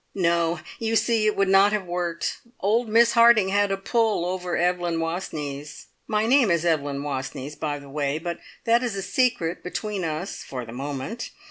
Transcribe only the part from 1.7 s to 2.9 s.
have worked. Old